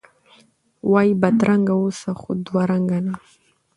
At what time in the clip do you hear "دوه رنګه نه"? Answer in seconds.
2.45-3.15